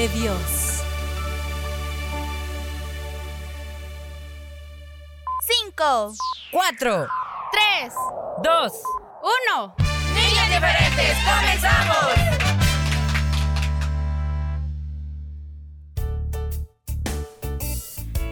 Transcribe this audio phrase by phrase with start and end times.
[0.00, 0.36] de Dios.
[5.46, 6.14] Cinco,
[6.50, 7.06] Cuatro,
[7.52, 7.92] tres,
[8.42, 8.72] dos.
[9.22, 9.74] uno.
[10.14, 12.14] Niños diferentes, comenzamos.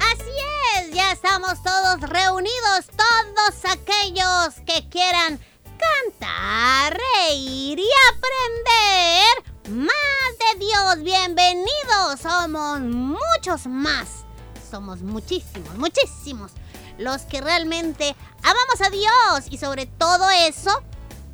[0.01, 0.35] Así
[0.79, 5.39] es, ya estamos todos reunidos, todos aquellos que quieran
[5.79, 6.99] cantar,
[7.29, 9.91] reír y aprender más
[10.39, 11.03] de Dios.
[11.03, 14.25] Bienvenidos, somos muchos más,
[14.71, 16.53] somos muchísimos, muchísimos
[16.97, 20.83] los que realmente amamos a Dios y sobre todo eso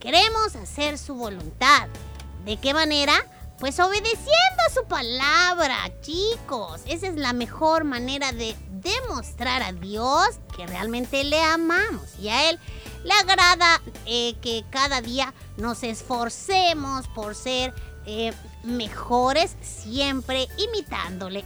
[0.00, 1.88] queremos hacer su voluntad.
[2.44, 3.14] ¿De qué manera?
[3.60, 6.80] Pues obedeciendo su palabra, chicos.
[6.86, 12.18] Esa es la mejor manera de demostrar a Dios que realmente le amamos.
[12.18, 12.58] Y a Él
[13.04, 17.72] le agrada eh, que cada día nos esforcemos por ser
[18.06, 18.32] eh,
[18.62, 21.44] mejores, siempre imitándole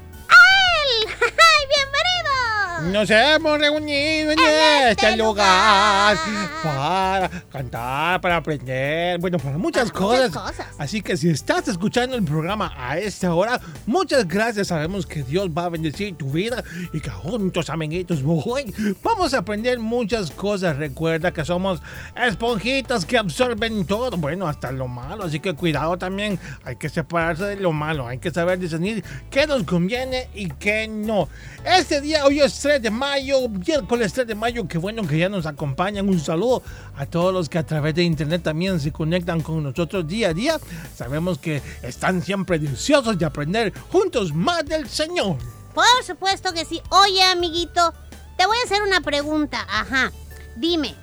[0.88, 2.93] ¡Ay, bienvenidos!
[2.93, 4.44] Nos hemos reunido en, En
[4.88, 6.49] este este lugar lugar.
[6.62, 10.28] para cantar, para aprender, bueno, para muchas Para cosas.
[10.31, 10.66] muchas cosas.
[10.78, 14.69] Así que si estás escuchando el programa a esta hora, muchas gracias.
[14.69, 16.62] Sabemos que Dios va a bendecir tu vida
[16.93, 18.72] y que juntos, amiguitos, hoy
[19.03, 20.76] vamos a aprender muchas cosas.
[20.76, 21.82] Recuerda que somos
[22.16, 25.25] esponjitas que absorben todo, bueno, hasta lo malo.
[25.25, 29.47] Así que cuidado también, hay que separarse de lo malo, hay que saber discernir qué
[29.49, 31.28] nos conviene y qué no.
[31.64, 35.28] Este día, hoy es 3 de mayo, miércoles 3 de mayo, qué bueno que ya
[35.28, 36.08] nos acompañan.
[36.08, 36.62] Un saludo
[36.96, 40.34] a todos los que a través de internet también se conectan con nosotros día a
[40.34, 40.60] día.
[40.94, 45.36] Sabemos que están siempre deseosos de aprender juntos más del Señor.
[45.74, 46.80] Por supuesto que sí.
[46.90, 47.92] Oye, amiguito,
[48.36, 49.66] te voy a hacer una pregunta.
[49.68, 50.12] Ajá.
[50.56, 50.94] Dime,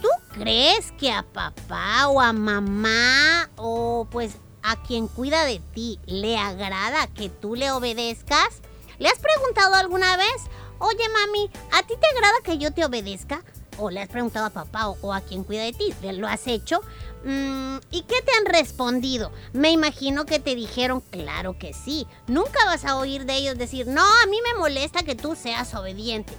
[0.00, 5.98] ¿tú crees que a papá o a mamá o pues a quien cuida de ti
[6.06, 8.62] le agrada que tú le obedezcas?
[8.98, 10.50] ¿Le has preguntado alguna vez?
[10.78, 13.42] Oye, mami, ¿a ti te agrada que yo te obedezca?
[13.78, 15.94] ¿O le has preguntado a papá o, a quien cuida de ti?
[16.02, 16.80] ¿Lo has hecho?
[17.24, 19.32] Mm, ¿Y qué te han respondido?
[19.52, 22.06] Me imagino que te dijeron, claro que sí.
[22.26, 25.74] Nunca vas a oír de ellos decir, no, a mí me molesta que tú seas
[25.74, 26.34] obediente.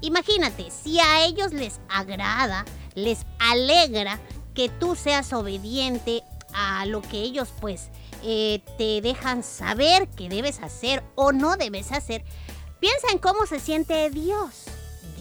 [0.00, 4.20] Imagínate, si a ellos les agrada, les alegra
[4.54, 6.22] que tú seas obediente
[6.52, 7.90] a lo que ellos pues
[8.24, 12.24] eh, te dejan saber que debes hacer o no debes hacer,
[12.80, 14.64] piensa en cómo se siente Dios.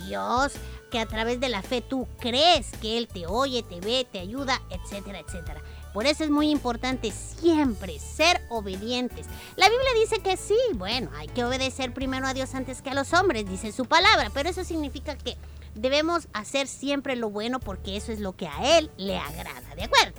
[0.05, 0.53] Dios
[0.89, 4.19] que a través de la fe tú crees que Él te oye, te ve, te
[4.19, 5.61] ayuda, etcétera, etcétera.
[5.91, 9.25] Por eso es muy importante siempre ser obedientes.
[9.55, 12.93] La Biblia dice que sí, bueno, hay que obedecer primero a Dios antes que a
[12.93, 15.35] los hombres, dice su palabra, pero eso significa que
[15.75, 19.83] debemos hacer siempre lo bueno porque eso es lo que a Él le agrada, ¿de
[19.83, 20.13] acuerdo?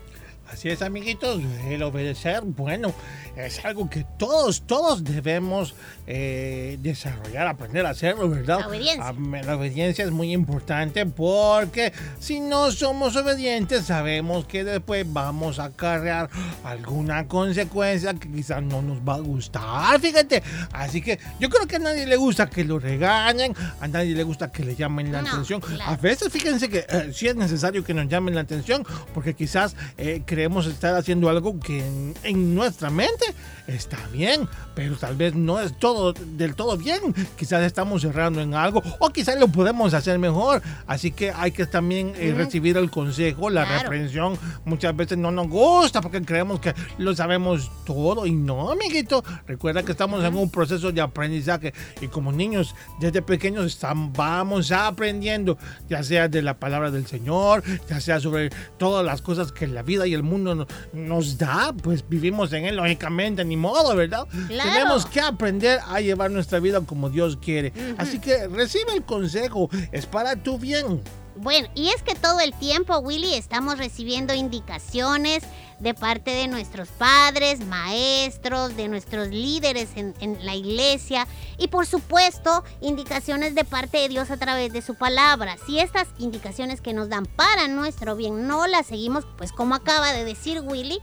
[0.52, 2.92] Así es, amiguitos, el obedecer, bueno,
[3.36, 5.74] es algo que todos, todos debemos
[6.06, 8.60] eh, desarrollar, aprender a hacerlo, ¿verdad?
[8.60, 9.14] La obediencia.
[9.42, 15.64] La obediencia es muy importante porque si no somos obedientes, sabemos que después vamos a
[15.64, 16.28] acarrear
[16.62, 20.42] alguna consecuencia que quizás no nos va a gustar, fíjate.
[20.72, 24.22] Así que yo creo que a nadie le gusta que lo regañen, a nadie le
[24.22, 25.60] gusta que le llamen la No, atención.
[25.60, 25.90] claro.
[25.90, 29.74] A veces, fíjense que eh, sí es necesario que nos llamen la atención porque quizás
[29.96, 33.24] eh, queremos estar haciendo algo que en, en nuestra mente
[33.68, 37.14] está bien, pero tal vez no es todo del todo bien.
[37.36, 40.60] Quizás estamos cerrando en algo o quizás lo podemos hacer mejor.
[40.88, 43.82] Así que hay que también eh, recibir el consejo, la Claro.
[43.84, 44.36] reprensión.
[44.64, 49.22] Muchas veces no nos gusta porque creemos que lo sabemos todo y no, amiguito.
[49.46, 54.72] Recuerda que estamos en un proceso de aprendizaje y como niños desde pequeños están, vamos
[54.72, 55.56] aprendiendo,
[55.88, 59.82] ya sea de la palabra del Señor, ya sea sobre todas las cosas que la
[59.82, 64.26] vida y el mundo no- nos da, pues vivimos en él lógicamente, ni modo, ¿verdad?
[64.48, 64.70] Claro.
[64.72, 67.72] Tenemos que aprender a llevar nuestra vida como Dios quiere.
[67.98, 71.00] Así que recibe el consejo, es para tu bien.
[71.36, 75.42] Bueno, y es que todo el tiempo, Willy, estamos recibiendo indicaciones
[75.80, 81.26] de parte de nuestros padres, maestros, de nuestros líderes en, la iglesia
[81.58, 85.56] y por supuesto indicaciones de parte de Dios a través de su palabra.
[85.66, 90.12] Si estas indicaciones que nos dan para nuestro bien no las seguimos, pues como acaba
[90.12, 91.00] de decir Willy,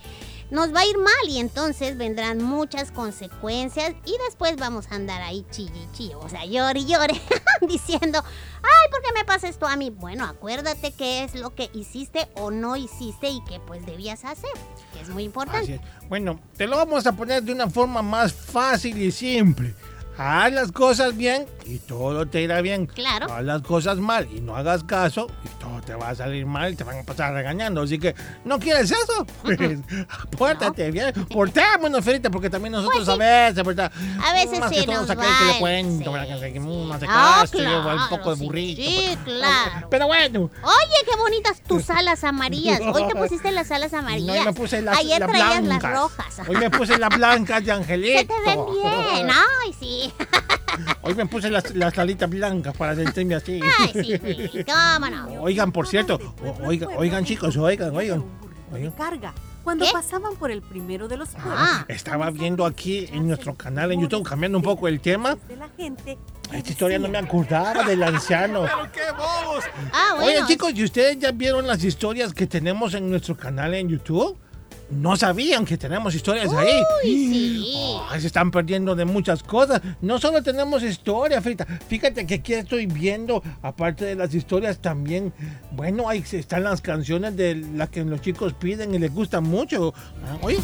[0.51, 5.21] nos va a ir mal y entonces vendrán muchas consecuencias y después vamos a andar
[5.21, 7.19] ahí chille, o sea, llore y llore,
[7.68, 8.24] diciendo,
[8.62, 9.89] ay, ¿por qué me pasa esto a mí?
[9.89, 14.51] Bueno, acuérdate qué es lo que hiciste o no hiciste y que pues debías hacer,
[14.94, 15.80] que es muy importante.
[16.09, 19.74] Bueno, te lo vamos a poner de una forma más fácil y simple.
[20.23, 22.85] Haz las cosas bien y todo te irá bien.
[22.85, 23.33] Claro.
[23.33, 26.73] Haz las cosas mal y no hagas caso y todo te va a salir mal
[26.73, 27.81] y te van a pasar regañando.
[27.81, 28.13] Así que,
[28.45, 29.25] ¿no quieres eso?
[29.41, 29.57] Pues,
[30.38, 31.12] pórtate bien.
[31.33, 33.91] Portémonos, Ferita, porque también nosotros Pues a veces, ¿verdad?
[34.23, 36.39] A veces Más se que nos va que le el- cuento, sí, ¿verdad?
[36.39, 38.81] Que- que, no hace Ah, caso, luego un poco de sí, burrito.
[38.81, 39.38] sí, pues.
[39.38, 39.88] claro.
[39.89, 42.79] Pero bueno, Oye, qué bonitas tus alas amarillas.
[42.94, 44.38] Hoy te pusiste las alas no, amarillas.
[44.39, 45.83] hoy me puse las, Ayer traías blancas.
[45.91, 46.41] las rojas.
[46.47, 48.19] Hoy me puse las blancas de Angelito.
[48.19, 49.29] Se te ven bien.
[49.29, 50.11] Ay, sí.
[51.04, 53.60] Hoy me puse las, las alitas blancas para sentirme así.
[53.80, 54.63] Ay, sí, Willy.
[54.66, 55.42] ¿Cómo no?
[55.42, 58.24] Oigan, por cierto, o- oigan, oigan chicos, oigan, oigan.
[58.72, 58.92] oigan.
[58.92, 59.34] Carga.
[59.63, 59.92] Cuando ¿Qué?
[59.92, 61.54] pasaban por el primero de los pueblos.
[61.56, 65.36] Ah, Estaba viendo aquí en nuestro canal en YouTube, cambiando un poco el tema.
[65.48, 66.18] De la gente
[66.52, 68.64] Esta historia no me acordaba del anciano.
[68.94, 69.64] ¡Qué bobos!
[69.94, 70.25] ah, bueno.
[70.28, 74.36] Oigan chicos, ¿y ustedes ya vieron las historias que tenemos en nuestro canal en YouTube?
[74.92, 76.82] No sabían que tenemos historias ahí.
[77.04, 77.98] Uy, sí.
[78.10, 79.82] Ay, se están perdiendo de muchas cosas.
[80.02, 81.66] No solo tenemos historia, Frita.
[81.66, 85.34] Fíjate que aquí estoy viendo, aparte de las historias, también,
[85.72, 89.94] bueno, ahí están las canciones de las que los chicos piden y les gustan mucho.
[90.26, 90.60] Ah, Oye.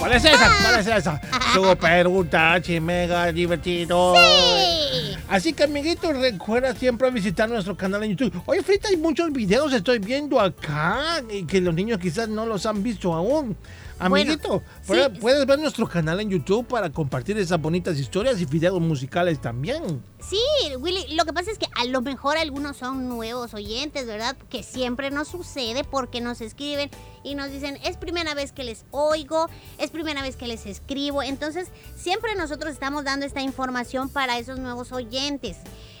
[0.00, 0.50] ¿Cuál es esa?
[0.62, 1.20] ¿Cuál es esa?
[1.52, 4.14] Super Utachi, mega divertido.
[4.16, 5.16] Sí.
[5.28, 8.42] Así que, amiguitos, recuerda siempre visitar nuestro canal en YouTube.
[8.46, 12.64] Oye, Frita, hay muchos videos estoy viendo acá y que los niños quizás no los
[12.64, 13.56] han visto aún.
[14.08, 14.94] Bueno, Amiguito, sí.
[15.20, 20.02] puedes ver nuestro canal en YouTube para compartir esas bonitas historias y videos musicales también.
[20.20, 20.40] Sí,
[20.78, 24.36] Willy, lo que pasa es que a lo mejor algunos son nuevos oyentes, ¿verdad?
[24.48, 26.90] Que siempre nos sucede porque nos escriben
[27.22, 29.48] y nos dicen, es primera vez que les oigo,
[29.78, 31.22] es primera vez que les escribo.
[31.22, 35.58] Entonces, siempre nosotros estamos dando esta información para esos nuevos oyentes.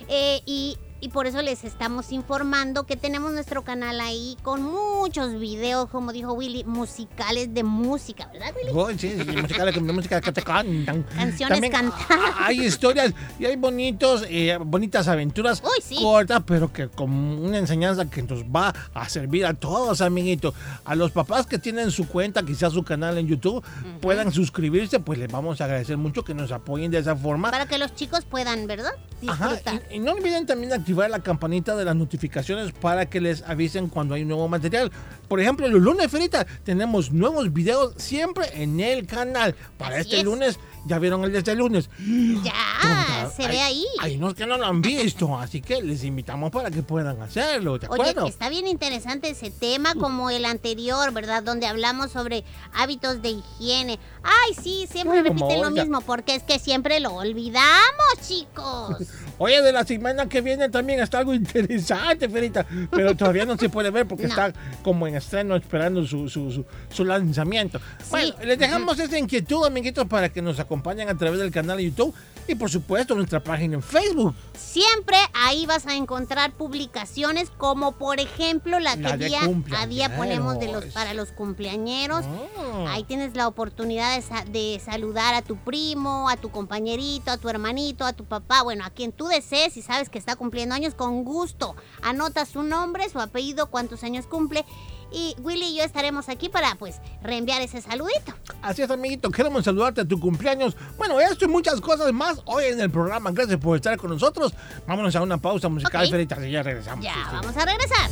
[0.08, 5.38] Eh, y, y por eso les estamos informando que tenemos nuestro canal ahí con muchos
[5.40, 8.70] videos, como dijo Willy, musicales de música, ¿verdad, Willy?
[8.74, 11.02] Oh, sí, sí, musicales, de música que te cantan.
[11.04, 12.34] Canciones También cantadas.
[12.38, 15.96] Hay historias y hay bonitos, eh, bonitas aventuras Uy, sí.
[16.02, 20.54] cortas, pero que con una enseñanza que nos va a servir a todos, amiguitos.
[20.84, 23.64] A los papás que tienen su cuenta, quizás su canal en YouTube,
[24.00, 27.50] puedan suscribirse, pues les vamos a agradecer mucho que nos apoyen de esa forma.
[27.50, 28.92] Para que los chicos puedan, ¿verdad?
[29.26, 29.82] Ajá, Disfrutar.
[29.90, 33.88] y, y no olviden también activar la campanita de las notificaciones para que les avisen
[33.88, 34.90] cuando hay nuevo material.
[35.28, 39.54] Por ejemplo, los lunes, Ferita, tenemos nuevos videos siempre en el canal.
[39.78, 40.24] Para Así este es.
[40.24, 41.88] lunes, ya vieron el de este lunes.
[41.98, 43.86] Ya, Tonta, se hay- ve ahí.
[44.00, 47.78] Hay unos que no lo han visto, así que les invitamos para que puedan hacerlo,
[47.78, 48.26] ¿de Oye, acuerdo?
[48.26, 51.42] está bien interesante ese tema como el anterior, ¿verdad?
[51.42, 52.44] Donde hablamos sobre
[52.74, 53.98] hábitos de higiene.
[54.22, 58.96] Ay, sí, siempre como repiten lo mismo porque es que siempre lo olvidamos, chicos.
[59.38, 63.68] Oye, de la semana que viene también está algo interesante, Ferita, pero todavía no se
[63.68, 64.28] puede ver porque No.
[64.30, 67.80] está como en estreno esperando su, su, su- su lanzamiento.
[68.10, 71.84] Bueno, les dejamos esa inquietud, amiguitos, para que nos acompañen a través del canal de
[71.84, 72.14] YouTube
[72.46, 74.34] y, por supuesto, nuestra página en Facebook.
[74.56, 79.40] Siempre ahí vas a encontrar publicaciones como por ejemplo la que La día
[79.76, 82.24] a día ponemos de los para los cumpleañeros.
[82.24, 82.86] Ah.
[82.92, 87.36] Ahí tienes la oportunidad de, sa- de saludar a tu primo, a tu compañerito, a
[87.36, 90.74] tu hermanito, a tu papá, bueno, a quien tú desees y sabes que está cumpliendo
[90.74, 91.74] años, con gusto.
[92.02, 94.64] Anota su nombre, su apellido, cuántos años cumple.
[95.12, 98.34] Y Willy y yo estaremos aquí para, pues, reenviar ese saludito.
[98.62, 100.76] Así es, amiguito, queremos saludarte a tu cumpleaños.
[100.98, 103.30] Bueno, esto y muchas cosas más hoy en el programa.
[103.32, 104.54] Gracias por estar con nosotros.
[104.86, 106.10] Vámonos a una pausa musical, Ok.
[106.10, 107.04] Ferita, y ya regresamos.
[107.04, 107.30] Ya, Sí, sí.
[107.32, 108.10] vamos a regresar.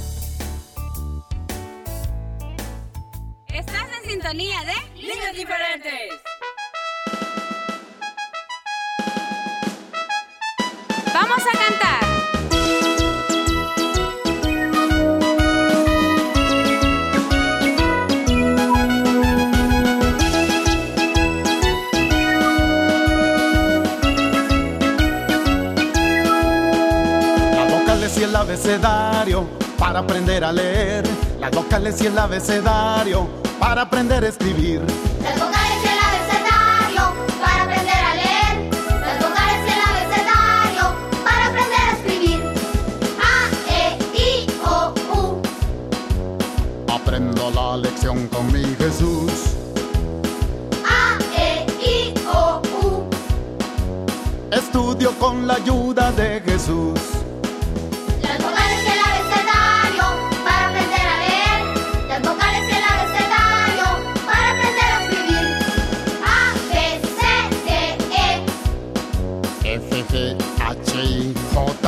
[4.08, 6.20] sintonía de Niños diferentes.
[11.12, 12.07] Vamos a cantar.
[28.28, 31.04] El abecedario para aprender a leer.
[31.40, 33.26] Las vocales y el abecedario
[33.58, 34.82] para aprender a escribir.
[35.22, 38.70] Las vocales y el abecedario para aprender a leer.
[39.00, 40.84] Las vocales y el abecedario
[41.24, 42.42] para aprender a escribir.
[43.22, 45.42] A, E, I, O, U.
[46.92, 49.32] Aprendo la lección con mi Jesús.
[50.86, 53.08] A, E, I, O, U.
[54.50, 57.00] Estudio con la ayuda de Jesús.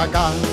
[0.01, 0.50] acá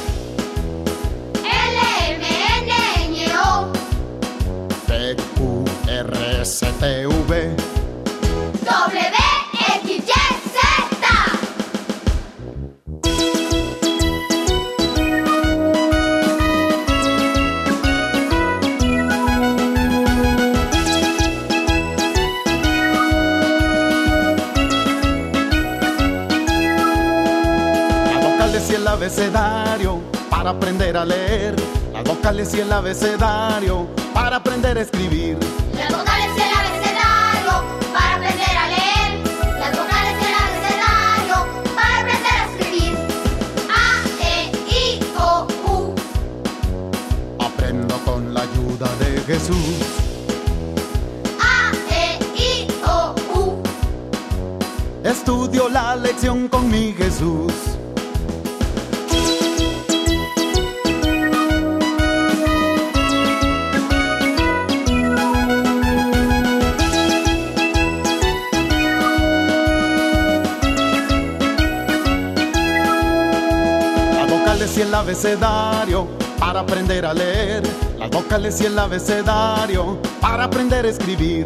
[29.08, 31.56] abecedario para aprender a leer.
[31.94, 35.38] Las vocales y el abecedario para aprender a escribir.
[35.78, 37.54] Las vocales y el abecedario
[37.94, 39.10] para aprender a leer.
[39.60, 41.38] Las vocales y el abecedario
[41.74, 42.98] para aprender a escribir.
[43.72, 45.96] A, E, I, O, U.
[47.40, 49.78] Aprendo con la ayuda de Jesús.
[51.40, 53.64] A, E, I, O, U.
[55.06, 57.54] Estudio la lección con mi Jesús.
[76.38, 77.64] Para aprender a leer.
[77.98, 81.46] Las vocales y el abecedario para aprender a escribir.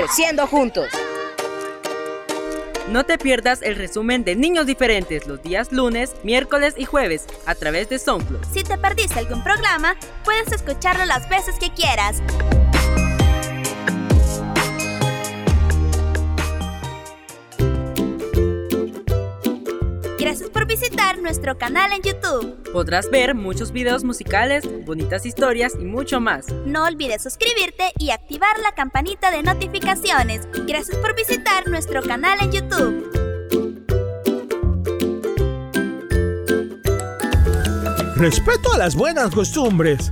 [0.00, 0.88] Creciendo juntos.
[2.88, 7.54] No te pierdas el resumen de Niños Diferentes los días lunes, miércoles y jueves a
[7.54, 8.44] través de SoundCloud.
[8.52, 12.22] Si te perdiste algún programa, puedes escucharlo las veces que quieras.
[20.40, 22.72] Gracias por visitar nuestro canal en YouTube.
[22.72, 26.46] Podrás ver muchos videos musicales, bonitas historias y mucho más.
[26.64, 30.48] No olvides suscribirte y activar la campanita de notificaciones.
[30.66, 33.10] Gracias por visitar nuestro canal en YouTube.
[38.16, 40.10] Respeto a las buenas costumbres.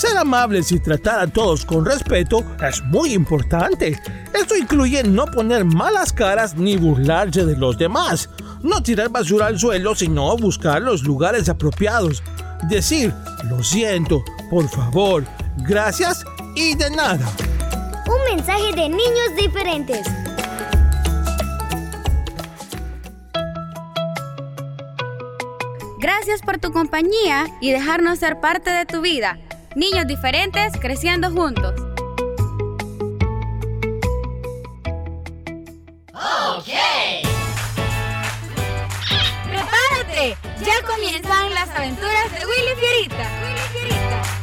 [0.00, 4.00] Ser amables y tratar a todos con respeto es muy importante.
[4.32, 8.30] Esto incluye no poner malas caras ni burlarse de los demás.
[8.62, 12.22] No tirar basura al suelo, sino buscar los lugares apropiados.
[12.70, 13.12] Decir,
[13.50, 15.26] lo siento, por favor,
[15.68, 17.30] gracias y de nada.
[18.06, 20.08] Un mensaje de niños diferentes.
[25.98, 29.38] Gracias por tu compañía y dejarnos ser parte de tu vida.
[29.76, 31.74] Niños diferentes creciendo juntos.
[39.44, 40.36] ¡Prepárate!
[40.64, 43.30] Ya comienzan las aventuras de Willy Fierita.
[43.42, 44.39] Willy Fierita.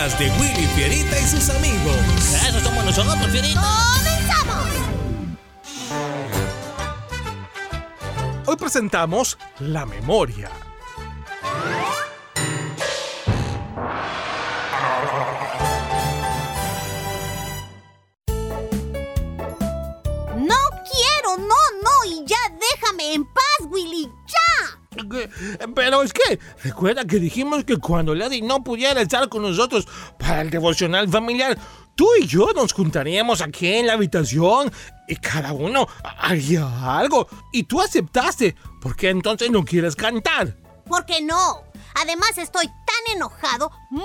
[0.00, 1.96] Aventuras de Willy Fierita y sus amigos.
[2.48, 3.60] Eso somos nosotros, Fierita.
[3.96, 4.68] ¡Comenzamos!
[8.46, 10.50] Hoy presentamos La Memoria.
[26.62, 29.86] Recuerda que dijimos que cuando Lady no pudiera estar con nosotros
[30.18, 31.58] para el devocional familiar,
[31.94, 34.72] tú y yo nos juntaríamos aquí en la habitación
[35.08, 35.86] y cada uno
[36.18, 37.26] haría algo.
[37.52, 40.56] Y tú aceptaste, porque entonces no quieres cantar.
[40.86, 41.62] ¿Por qué no?
[41.94, 44.04] Además estoy tan enojado, muy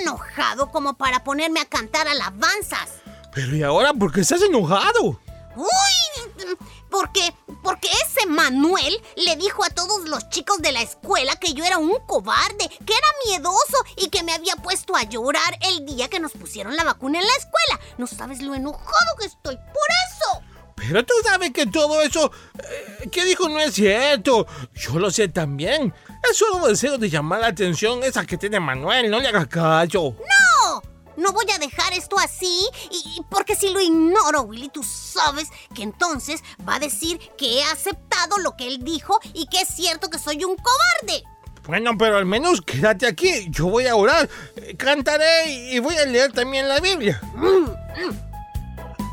[0.00, 3.00] enojado como para ponerme a cantar alabanzas.
[3.34, 5.20] Pero ¿y ahora por qué estás enojado?
[5.56, 6.56] Uy,
[6.90, 11.64] porque porque ese Manuel le dijo a todos los chicos de la escuela que yo
[11.64, 16.08] era un cobarde, que era miedoso y que me había puesto a llorar el día
[16.08, 17.80] que nos pusieron la vacuna en la escuela.
[17.98, 20.42] No sabes lo enojado que estoy por eso.
[20.76, 24.46] Pero tú sabes que todo eso eh, que dijo no es cierto.
[24.74, 25.94] Yo lo sé también.
[26.28, 29.10] Es solo deseo de llamar la atención esa que tiene Manuel.
[29.10, 30.16] No le hagas caso.
[30.18, 30.91] ¡No!
[31.16, 35.48] No voy a dejar esto así, y, y porque si lo ignoro, Willy, tú sabes
[35.74, 39.68] que entonces va a decir que he aceptado lo que él dijo y que es
[39.68, 41.24] cierto que soy un cobarde.
[41.64, 43.46] Bueno, pero al menos quédate aquí.
[43.48, 47.20] Yo voy a orar, eh, cantaré y voy a leer también la Biblia.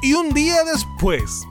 [0.02, 1.46] Y un día después,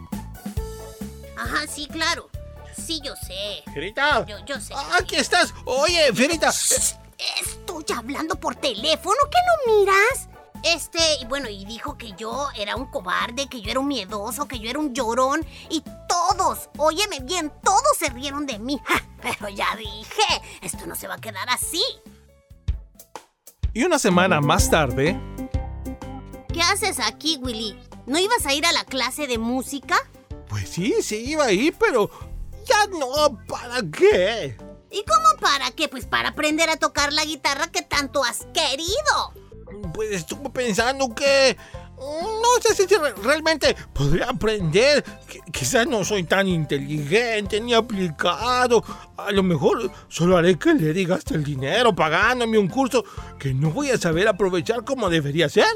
[1.36, 2.28] Ajá, sí, claro.
[2.76, 3.62] Sí, yo sé.
[3.72, 4.26] Ferita.
[4.26, 4.74] Yo, yo sé.
[4.98, 5.54] Aquí estás.
[5.64, 6.48] Oye, Ferita.
[6.48, 10.28] Estoy hablando por teléfono, ¿qué no miras?
[10.62, 14.46] Este, y bueno, y dijo que yo era un cobarde, que yo era un miedoso,
[14.48, 15.46] que yo era un llorón.
[15.70, 18.80] Y todos, óyeme bien, todos se rieron de mí.
[18.84, 21.82] Ja, Pero ya dije, esto no se va a quedar así.
[23.74, 25.18] y una semana más tarde,
[26.52, 27.78] ¿Qué haces aquí, Willy?
[28.06, 29.96] ¿No ibas a ir a la clase de música?
[30.48, 32.10] Pues sí, sí iba ahí, pero
[32.66, 33.38] ya no.
[33.46, 34.56] ¿Para qué?
[34.90, 35.88] ¿Y cómo para qué?
[35.88, 39.32] Pues para aprender a tocar la guitarra que tanto has querido.
[39.94, 41.56] Pues estuve pensando que...
[41.98, 45.04] No sé si re- realmente podría aprender.
[45.28, 48.84] Qui- Quizás no soy tan inteligente ni aplicado.
[49.16, 53.04] A lo mejor solo haré que le gaste el dinero pagándome un curso
[53.38, 55.66] que no voy a saber aprovechar como debería ser.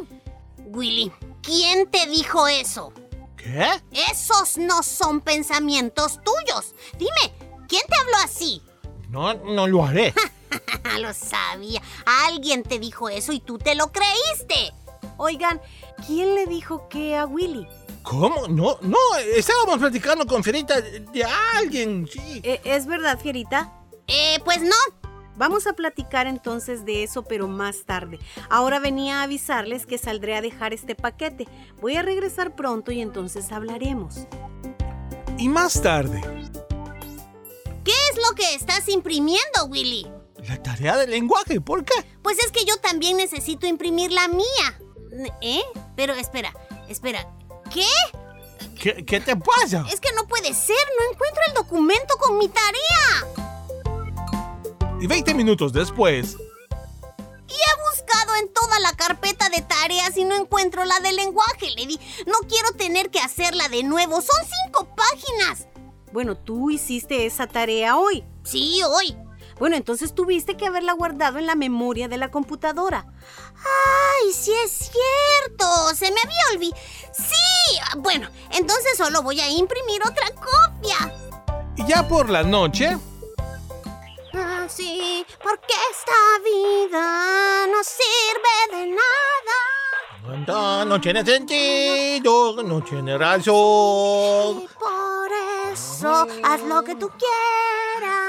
[0.59, 1.11] Willy,
[1.43, 2.93] ¿quién te dijo eso?
[3.37, 3.67] ¿Qué?
[4.13, 6.75] Esos no son pensamientos tuyos.
[6.99, 7.35] Dime,
[7.69, 8.63] ¿quién te habló así?
[9.11, 10.15] No, no lo haré.
[11.01, 11.81] lo sabía.
[12.27, 14.73] Alguien te dijo eso y tú te lo creíste.
[15.17, 15.61] Oigan,
[16.07, 17.67] ¿quién le dijo qué a Willy?
[18.03, 18.49] ¿Cómo?
[18.49, 18.99] No, no,
[19.37, 22.41] estábamos platicando con Ferita de alguien, sí.
[22.43, 23.73] Eh, ¿Es verdad, Fierita?
[24.09, 24.75] Eh, pues no.
[25.37, 28.19] Vamos a platicar entonces de eso, pero más tarde.
[28.51, 31.49] Ahora venía a avisarles que saldré a dejar este paquete.
[31.81, 34.27] Voy a regresar pronto y entonces hablaremos.
[35.39, 36.21] y más tarde,
[37.85, 40.07] ¿Qué es lo que estás imprimiendo, Willy?
[40.49, 41.95] La tarea de lenguaje, ¿por qué?
[42.23, 44.81] Pues es que yo también necesito imprimir la mía.
[45.41, 45.63] ¿Eh?
[45.97, 46.53] Pero espera,
[46.89, 47.29] espera.
[47.73, 47.87] ¿Qué?
[48.81, 49.85] ¿Qué, qué te pasa?
[49.93, 53.27] Es que no puede ser, no encuentro el documento con mi tarea.
[55.01, 56.37] y 20 minutos después,
[57.49, 61.71] Y he buscado en toda la carpeta de tareas y no encuentro la de lenguaje,
[61.77, 62.01] Lady.
[62.27, 64.21] No quiero tener que hacerla de nuevo.
[64.21, 65.69] Son cinco páginas.
[66.13, 68.25] Bueno, tú hiciste esa tarea hoy.
[68.45, 69.17] Sí, hoy.
[69.59, 73.07] Bueno, entonces tuviste que haberla guardado en la memoria de la computadora.
[73.57, 75.67] ¡Ay, sí es cierto!
[75.95, 76.83] Se me había olvidado.
[77.13, 77.79] Sí.
[77.99, 81.15] Bueno, entonces solo voy a imprimir otra copia.
[81.77, 82.97] y ya por la noche,
[84.35, 86.13] Ah, sí, porque esta
[86.43, 90.47] vida no sirve de nada.
[90.47, 94.63] No, no tiene sentido, no tiene razón.
[94.63, 95.31] Y por
[95.71, 97.82] eso haz lo que tú quieras.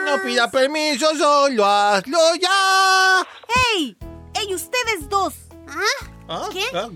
[0.05, 3.25] No pida permiso, solo hazlo ya.
[3.75, 3.97] ¡Ey!
[4.33, 5.33] ¡Ey, ustedes dos!
[5.67, 6.05] ¿Ah?
[6.27, 6.49] ¿Ah?
[6.51, 6.63] ¿Qué?
[6.73, 6.89] ¿Ah?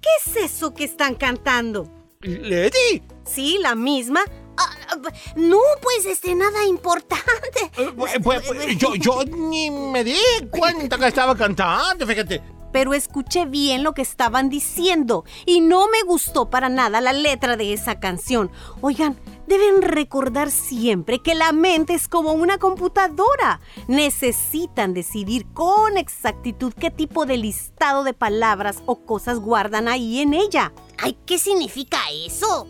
[0.00, 1.88] ¿Qué es eso que están cantando?
[2.20, 3.02] Lady.
[3.24, 4.20] Sí, la misma.
[4.56, 4.96] Ah, ah,
[5.36, 7.70] no, pues este, nada importante.
[7.76, 10.16] Eh, pues, pues, pues, yo, yo ni me di
[10.50, 12.42] cuenta que estaba cantando, fíjate.
[12.72, 17.56] Pero escuché bien lo que estaban diciendo y no me gustó para nada la letra
[17.56, 18.50] de esa canción.
[18.80, 19.16] Oigan,
[19.48, 23.60] Deben recordar siempre que la mente es como una computadora.
[23.86, 30.34] Necesitan decidir con exactitud qué tipo de listado de palabras o cosas guardan ahí en
[30.34, 30.74] ella.
[30.98, 32.66] Ay, ¿qué significa eso?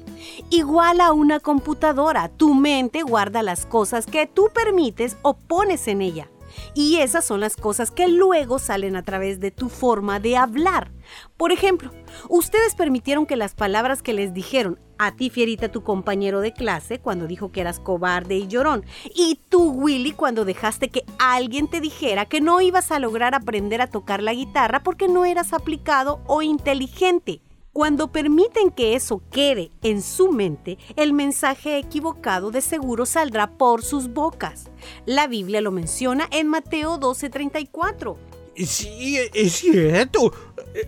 [0.50, 6.00] Igual a una computadora, tu mente guarda las cosas que tú permites o pones en
[6.00, 6.30] ella.
[6.74, 10.92] Y esas son las cosas que luego salen a través de tu forma de hablar.
[11.36, 11.90] Por ejemplo,
[12.28, 16.98] ustedes permitieron que las palabras que les dijeron a ti, Fierita, tu compañero de clase,
[16.98, 18.84] cuando dijo que eras cobarde y llorón,
[19.14, 23.80] y tú, Willy, cuando dejaste que alguien te dijera que no ibas a lograr aprender
[23.80, 27.40] a tocar la guitarra porque no eras aplicado o inteligente.
[27.72, 33.84] Cuando permiten que eso quede en su mente, el mensaje equivocado de seguro saldrá por
[33.84, 34.70] sus bocas.
[35.06, 38.16] La Biblia lo menciona en Mateo 12:34.
[38.56, 40.32] Sí, es cierto.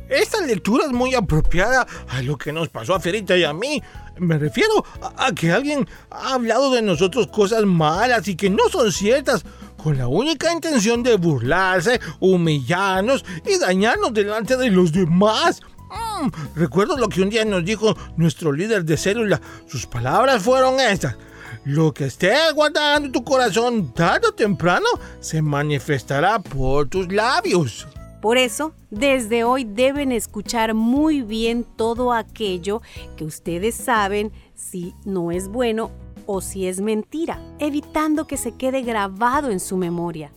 [0.09, 3.83] Esta lectura es muy apropiada a lo que nos pasó a Ferita y a mí.
[4.19, 4.85] Me refiero
[5.17, 9.45] a, que alguien ha hablado de nosotros cosas malas y que no son ciertas,
[9.83, 15.63] con la única intención de burlarse, humillarnos y dañarnos delante de los demás.
[15.91, 19.41] Mm, recuerdo lo que un día nos dijo nuestro líder de célula.
[19.67, 21.17] Sus palabras fueron estas.
[21.65, 24.87] Lo que estés guardando tu corazón tarde o temprano
[25.21, 27.87] se manifestará por tus labios.
[28.21, 32.83] Por eso, desde hoy deben escuchar muy bien todo aquello
[33.17, 35.91] que ustedes saben si no es bueno
[36.27, 40.31] o si es mentira, evitando que se quede grabado en su memoria.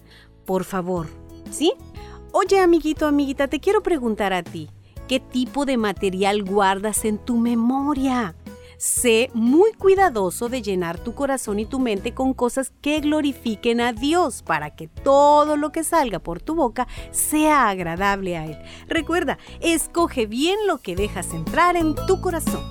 [0.46, 1.08] Por favor,
[1.52, 1.74] ¿sí?
[2.32, 4.70] Oye, amiguito, amiguita, te quiero preguntar a ti,
[5.08, 8.34] ¿qué tipo de material guardas en tu memoria?
[8.84, 13.94] Sé muy cuidadoso de llenar tu corazón y tu mente con cosas que glorifiquen a
[13.94, 18.58] Dios para que todo lo que salga por tu boca sea agradable a Él.
[18.90, 22.62] Recuerda, escoge bien lo que dejas entrar en tu corazón.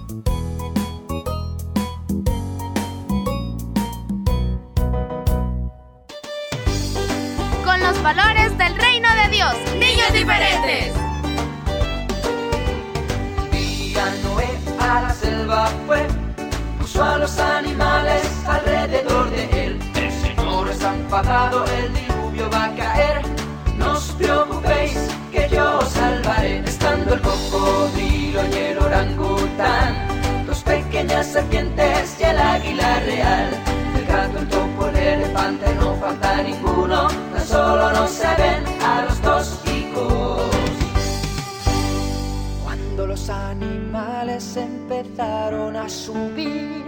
[7.65, 9.55] Con los valores del reino de Dios.
[9.79, 10.93] Niños diferentes.
[14.03, 14.52] día
[14.83, 16.07] a la selva fue,
[16.79, 19.79] puso a los animales alrededor de él.
[19.95, 23.23] El Señor está enfadado, el diluvio va a caer.
[23.77, 24.99] No os preocupéis,
[25.31, 26.59] que yo os salvaré.
[26.65, 33.49] Estando el cocodrilo y el orangután, dos pequeñas serpientes y el águila real.
[33.97, 39.03] El gato, el topo, el elefante, no falta ninguno, tan solo no se ven a
[39.03, 40.52] los dos hijos.
[43.13, 46.83] Los animales empezaron a subir,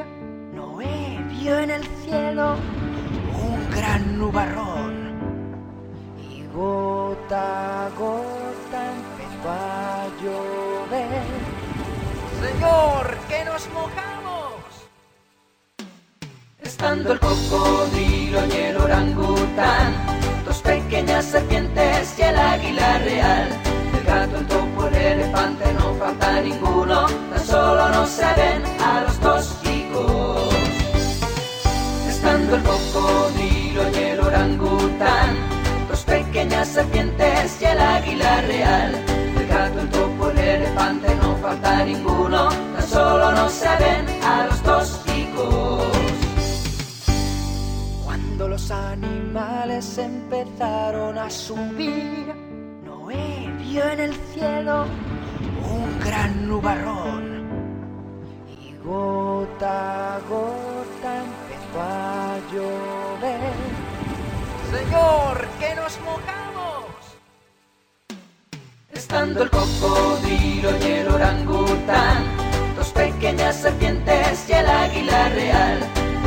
[0.54, 2.56] Noé vio en el cielo
[3.46, 4.94] un gran nubarrón.
[6.18, 11.24] Y gota a gota empezó a llover.
[12.40, 14.88] Señor, que nos mojamos.
[16.62, 19.92] Estando el cocodrilo y el orangután,
[20.46, 23.48] dos pequeñas serpientes y el águila real.
[23.94, 29.46] El gato, el el elefante, no falta ninguno, tan solo no se ven a los
[29.64, 30.54] hijos.
[32.08, 35.36] Estando el cocodrilo y el orangután,
[35.88, 38.94] dos pequeñas serpientes y el águila real.
[39.38, 44.46] El gato, el topo, el elefante, no falta ninguno, tan solo no se ven a
[44.46, 45.84] los dos hijos.
[48.04, 52.32] Cuando los animales empezaron a subir,
[52.84, 53.43] Noé
[53.74, 54.84] vio en el cielo
[55.68, 57.24] un gran nubarrón.
[58.46, 63.54] Y gota a gota empezó a llover.
[64.70, 66.94] Señor, que nos mojamos.
[68.92, 72.22] Estando el cocodrilo y el orangután,
[72.76, 75.78] dos pequeñas serpientes y el águila real.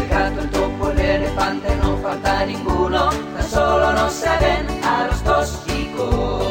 [0.02, 5.08] El gato, el topo, el elefante, no falta ninguno, tan solo no se ven a
[5.08, 6.47] los dos hijos.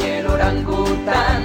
[0.00, 1.44] Y el orangután,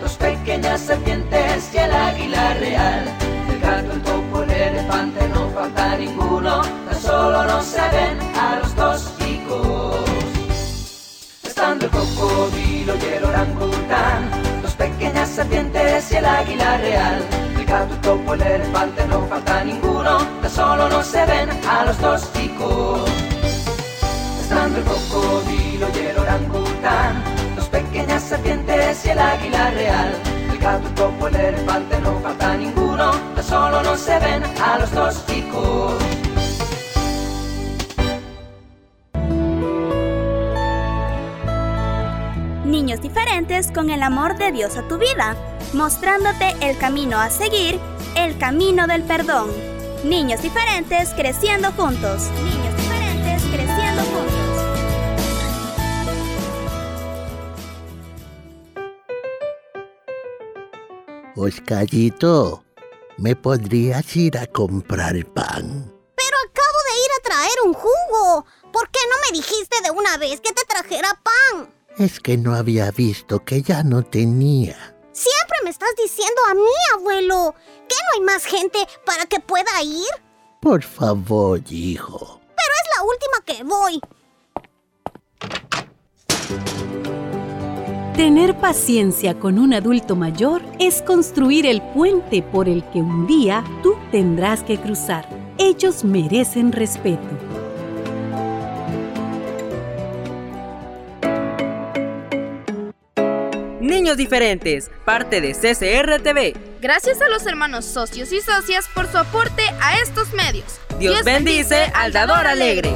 [0.00, 3.04] dos pequeñas serpientes y el águila real.
[3.50, 8.60] El gato, el topo, el elefante, no falta ninguno, tan solo no se ven a
[8.60, 9.96] los dos hijos.
[11.42, 14.30] Estando el cocodrilo y el orangután,
[14.62, 17.24] dos pequeñas serpientes y el águila real.
[17.58, 21.84] El gato, el topo, el elefante, no falta ninguno, tan solo no se ven a
[21.86, 23.15] los dos hijos.
[28.26, 30.12] Serpientes y el águila real.
[30.50, 34.78] El gato, el topo, el elefante, no falta ninguno, tan solo no se ven a
[34.78, 35.94] los dos hijos.
[42.64, 45.36] Niños diferentes con el amor de Dios a tu vida.
[45.72, 47.78] mostrándote el camino a seguir,
[48.16, 49.50] el camino del perdón.
[50.04, 52.30] Niños diferentes creciendo juntos.
[61.36, 62.64] Oscarito,
[63.18, 65.92] ¿me podrías ir a comprar pan?
[66.16, 68.46] Pero acabo de ir a traer un jugo.
[68.72, 71.74] ¿Por qué no me dijiste de una vez que te trajera pan?
[71.98, 74.96] Es que no había visto que ya no tenía.
[75.12, 77.54] Siempre me estás diciendo a mí, abuelo.
[77.86, 80.08] ¿Que no hay más gente para que pueda ir?
[80.62, 82.40] Por favor, hijo.
[82.40, 84.00] Pero es la última que voy.
[88.16, 93.62] Tener paciencia con un adulto mayor es construir el puente por el que un día
[93.82, 95.28] tú tendrás que cruzar.
[95.58, 97.28] Ellos merecen respeto.
[103.80, 106.56] Niños diferentes, parte de CCR TV.
[106.80, 110.80] Gracias a los hermanos socios y socias por su aporte a estos medios.
[110.98, 112.94] Dios, bendice al dador alegre.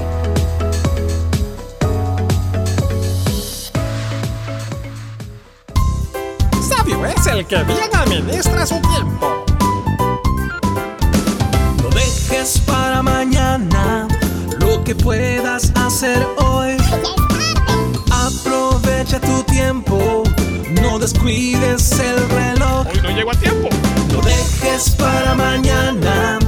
[7.41, 9.45] El que bien administra su tiempo.
[11.83, 14.07] No dejes para mañana
[14.59, 16.77] lo que puedas hacer hoy.
[18.11, 20.23] Aprovecha tu tiempo,
[20.83, 22.87] no descuides el reloj.
[22.87, 23.69] Hoy no llego a tiempo.
[24.13, 26.39] No dejes para mañana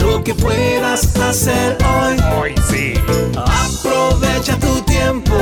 [0.00, 2.16] lo que puedas hacer hoy.
[2.40, 2.94] Hoy sí.
[3.36, 5.36] Aprovecha tu tiempo,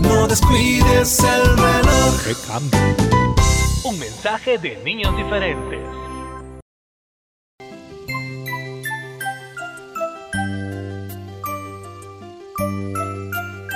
[0.00, 2.22] no descuides el reloj.
[2.24, 3.35] ¡Qué cambio!
[3.86, 5.80] Un mensaje de niños diferentes.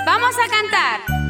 [0.05, 1.20] Vamos a cantar.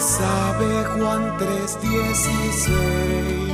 [0.00, 3.49] sabe Juan 3:16.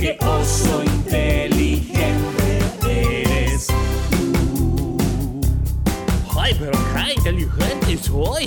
[0.00, 2.02] que oh, oso inteligente
[3.22, 3.66] eres
[4.10, 4.96] tú.
[6.38, 8.46] Ay, pero qué inteligente soy.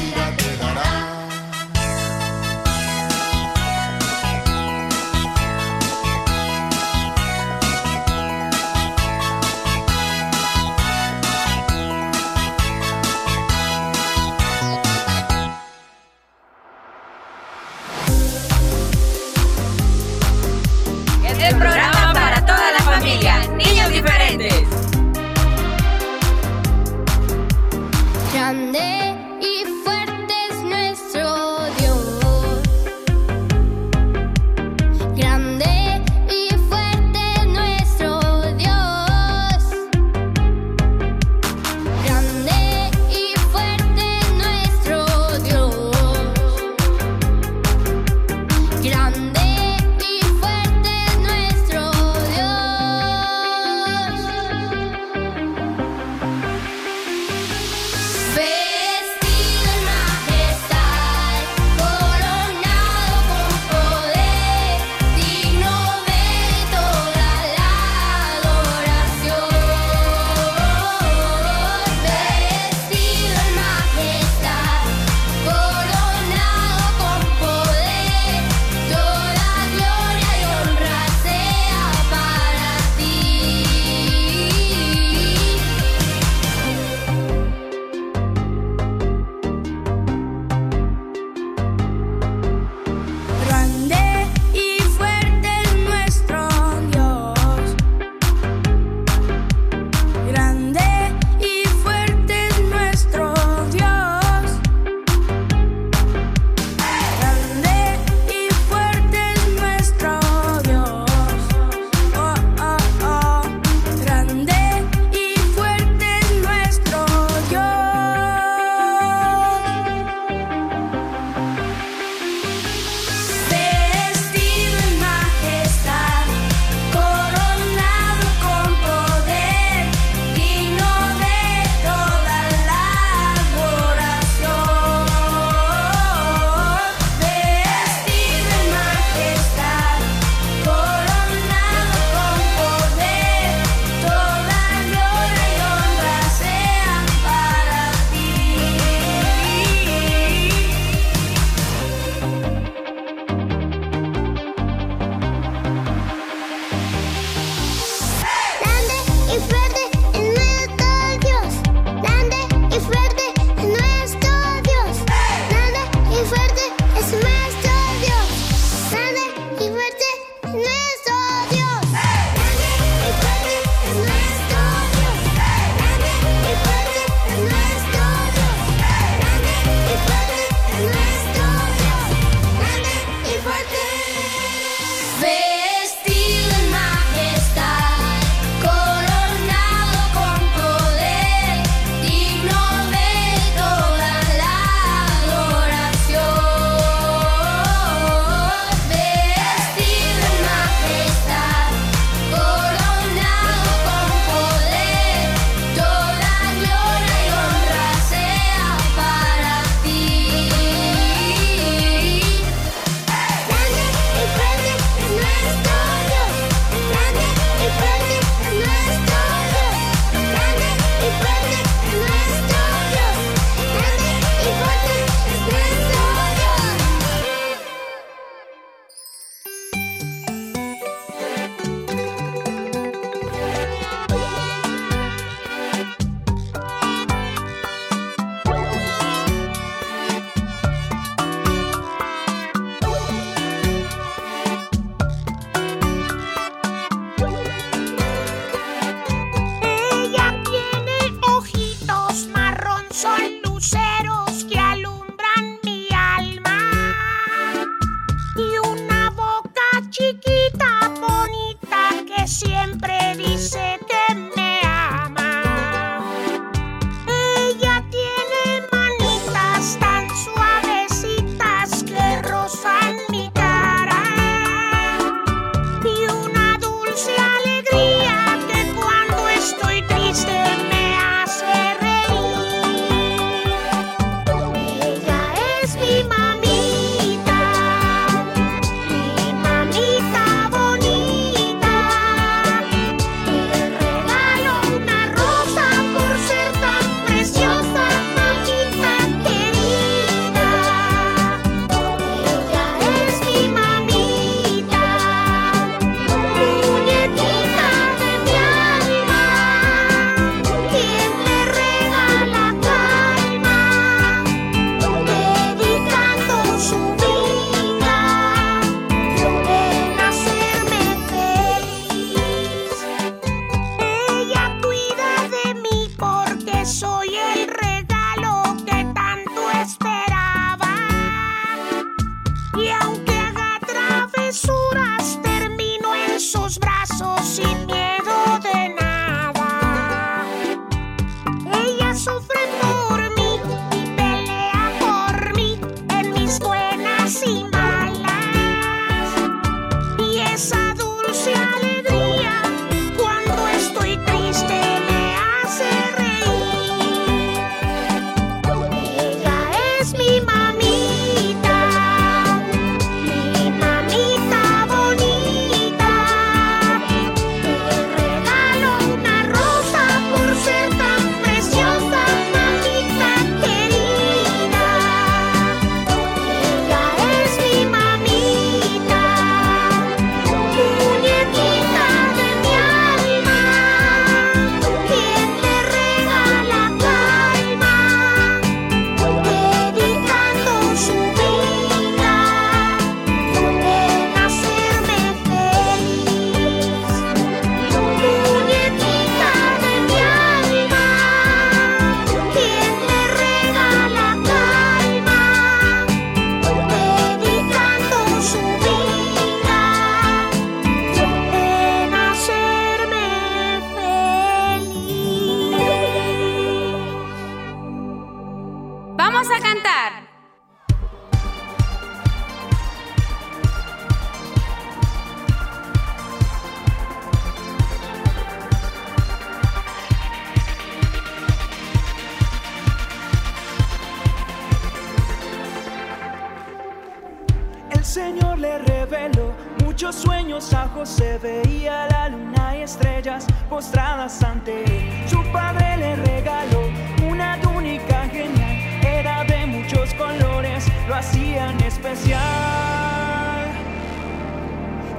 [451.51, 452.19] tan especial.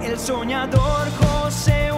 [0.03, 1.92] El soñador José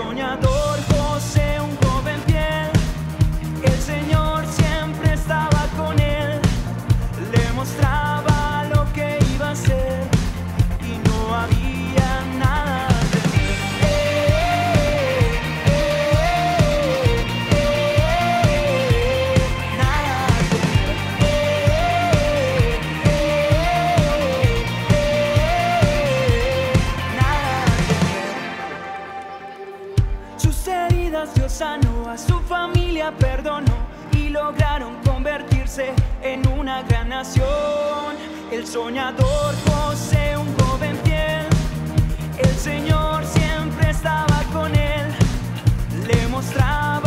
[0.00, 0.59] sognatori
[38.70, 41.44] soñador posee un joven fiel,
[42.38, 45.08] el Señor siempre estaba con él,
[46.06, 46.99] le mostraba.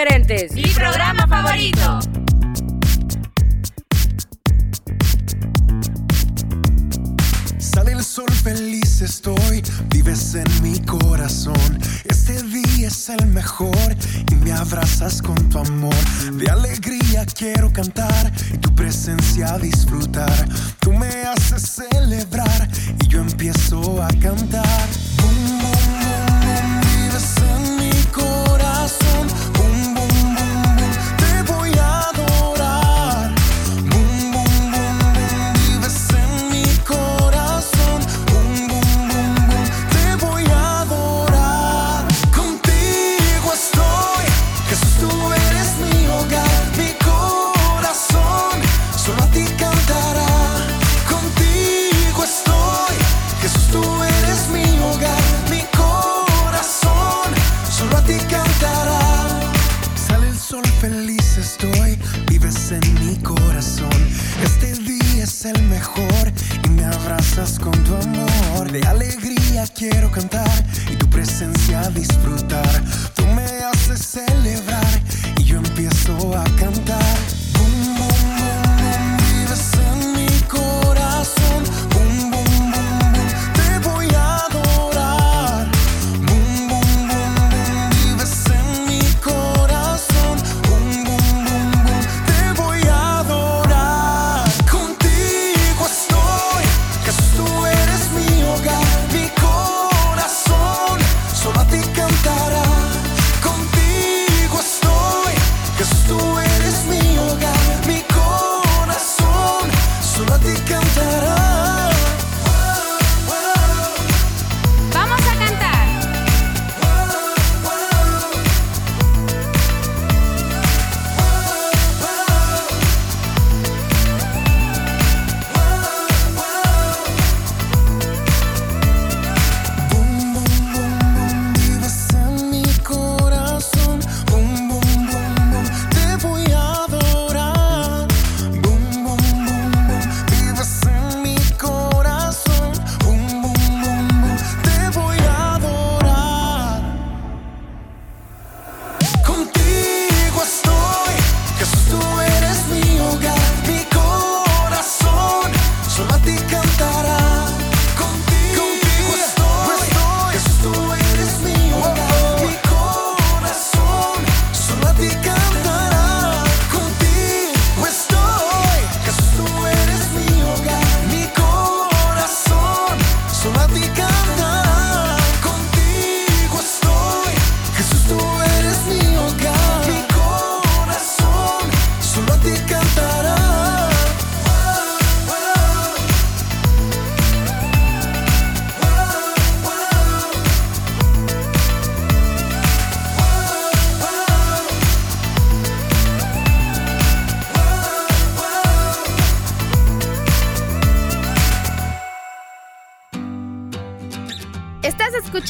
[0.00, 1.98] Mi programa favorito.
[7.58, 11.78] Sale el sol, feliz estoy, vives en mi corazón.
[12.08, 13.76] Este día es el mejor
[14.30, 15.94] y me abrazas con tu amor.
[16.32, 20.48] De alegría quiero cantar y tu presencia disfrutar.
[20.78, 22.70] Tú me haces celebrar
[23.04, 24.88] y yo empiezo a cantar.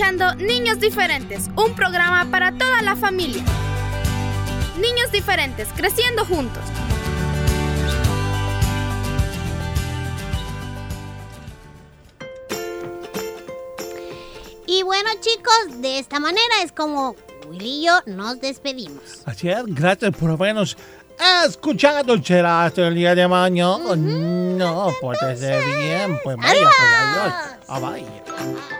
[0.01, 3.45] Escuchando Niños Diferentes, un programa para toda la familia.
[4.81, 6.63] Niños Diferentes, creciendo juntos.
[14.67, 17.15] Y bueno, chicos, de esta manera es como
[17.51, 19.03] Willy y yo nos despedimos.
[19.27, 20.79] Así es, gracias por habernos
[21.45, 23.97] escuchado, chera, hasta el día de mañana.
[23.97, 27.35] No, pórtese bien, pues vaya, pues adiós.
[27.69, 28.80] Ah, vaya.